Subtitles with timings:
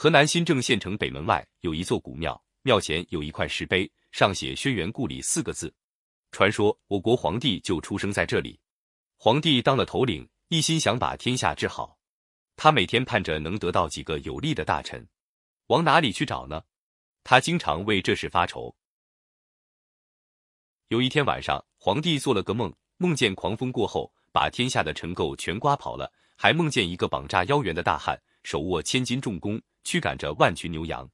[0.00, 5.74] 河南新郑县城北门外有一座古庙，庙前有一块石碑，上写“轩辕故里”四个字。
[6.30, 8.60] 传说我国皇帝就出生在这里。
[9.16, 11.98] 皇帝当了头领，一心想把天下治好。
[12.54, 15.04] 他每天盼着能得到几个有力的大臣，
[15.66, 16.62] 往哪里去找呢？
[17.24, 18.72] 他经常为这事发愁。
[20.86, 29.60] 有一天晚上，皇帝做了个梦，梦见狂风过后，把天下的尘垢全刮跑了，还梦见一个绑扎腰圆的大汉，手握千斤重弓。
[29.84, 31.08] 驱赶着万群牛羊，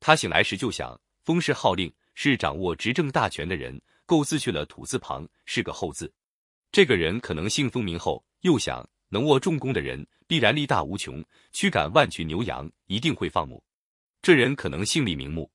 [0.00, 6.12] 他醒来时就想，封氏号令是掌握执政大权的人，构字去了土字旁，是个后字。
[6.72, 13.62] 这个人可能姓封名后，又想能握重弓的人必然力大无穷，驱赶万群牛羊一定会放牧。
[14.20, 15.48] 这人可能姓李名牧，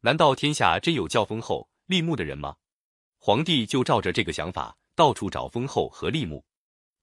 [0.00, 2.56] 难道天下真有叫封后立木的人吗？
[3.20, 6.44] 皇帝就照着这个想法，到处找封后和立木。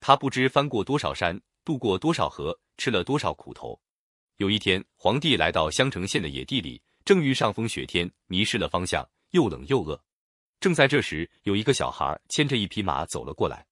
[0.02, 3.78] 他不知翻过多少山，渡过多少河，吃了多少苦头。
[4.38, 10.02] 有一天，皇帝来到襄城县的野地里，正遇上风雪天，迷失了方向，又冷又饿。
[10.62, 13.66] 正在这时，有一个小孩牵着一匹马走了过来。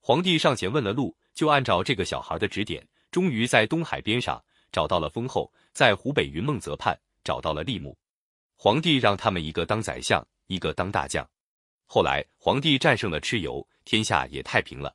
[0.00, 7.96] 皇帝上前问了路，就按照这个小孩的指点，终于在东海边上找到了封后，在湖北云梦泽畔找到了立木。
[8.56, 11.24] 皇帝让他们一个当宰相，一个当大将。
[11.84, 14.92] 后来，皇帝战胜了蚩尤，天下也太平了。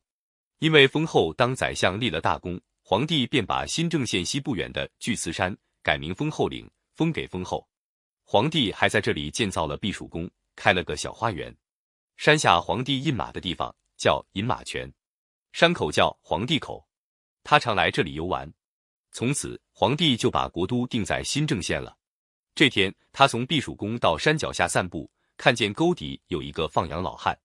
[0.62, 2.60] 因为封后当宰相立了大功。
[2.84, 7.68] 皇帝便把新郑县西不远的巨慈山改名封后岭，封给封后。
[8.26, 11.56] 皇帝还在这里建造了避暑宫，开了个小花园。
[12.16, 14.92] 山下皇帝印马的地方叫饮马泉，
[15.52, 16.86] 山口叫皇帝口。
[17.44, 18.52] 他常来这里游玩。
[19.12, 21.98] 从此，皇帝就把国都定在新郑县了。
[22.54, 27.36] 这天，他从避暑宫到山脚下散步，看见沟底有一个放羊老汉，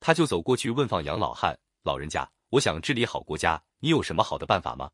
[0.00, 4.90] 他就走过去问放羊老汉：“老人家，我想治理好国家。”你有什么好的办法吗？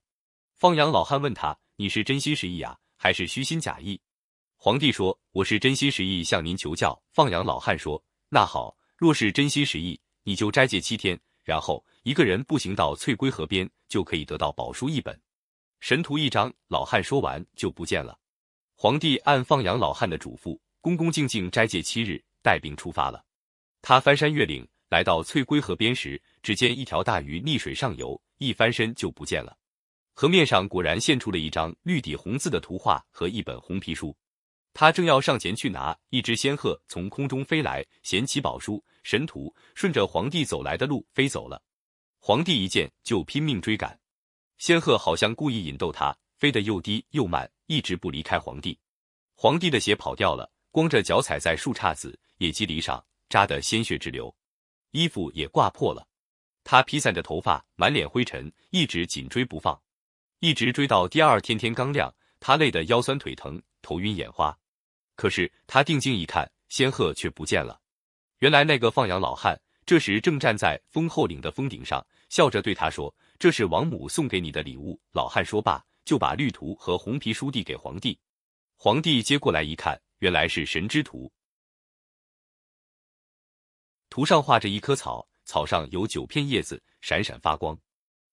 [0.56, 4.00] 放羊老汉问他：“你是真心实意啊，还是虚心假意？”
[4.56, 15.19] 皇帝说：“我是真心实意向您求教。”放羊老汉说：“那好，若是真心实意，你就斋戒七天，然后一个人步行到翠龟河边，就可以得到宝书一本，
[15.81, 18.19] 神图一张。”老汉说完就不见了。
[18.75, 23.22] 皇帝按放羊老汉的嘱咐，恭恭敬敬斋戒七日，带兵出发了。
[23.82, 28.21] 他翻山越岭，来到翠龟河边时，只见一条大鱼逆水上游。
[28.39, 29.55] 一翻身就不见了，
[30.15, 34.17] 河面上果然现出了一张绿底红字的图画和一本红皮书。
[34.73, 41.62] 他正要上前去拿，一只仙鹤从空中飞来，衔起宝书神图，顺着皇帝走来的路飞走了。
[42.19, 44.00] 皇帝一见就拼命追赶，
[44.56, 48.79] 仙鹤好像故意引逗他，飞得又低又慢，一直不离开皇帝。
[49.34, 54.34] 皇帝的鞋跑掉了，光着脚踩在树杈子、野鸡篱上，扎得鲜血直流，
[54.93, 56.06] 衣服也挂破了。
[56.62, 59.81] 他披散着头发，满脸灰尘，一直紧追不放，
[60.38, 64.56] 一直追到第二天天刚亮，他累得腰酸腿疼，头晕眼花。
[65.16, 67.81] 可是他定睛一看，仙鹤却不见了。
[68.38, 78.19] 原来那个放羊老汉这时正站在丰后岭的峰顶上，笑着对他说：“这是王母送给你的礼物。”老汉说罢，就把绿图和红皮书递给皇帝。
[78.76, 81.31] 皇帝接过来一看，原来是神之图，
[84.09, 85.28] 图上画着一棵草。
[85.50, 87.77] 草上有九片叶子，闪闪发光。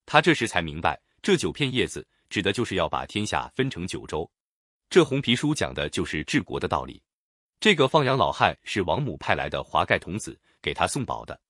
[0.06, 4.30] 他这时才明白，这九片叶子指的就是要把天下分成九州。
[4.88, 7.02] 这红皮书讲的就是治国的道理。
[7.60, 11.42] 这个放羊老汉是王母派来的华盖童子，给他送宝的。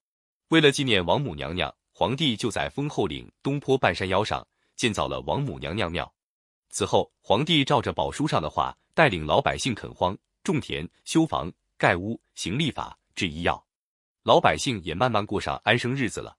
[0.47, 4.47] 为了纪念王母娘娘，皇帝就在丰后岭东坡半山腰上
[4.77, 6.09] 建造了王母娘娘庙。
[6.69, 13.66] 此后，皇帝照着宝书上的话，带领老百姓垦荒、种田、修房、盖屋、行立法、制医药。
[14.27, 16.35] 老百姓也慢慢过上安生日子了。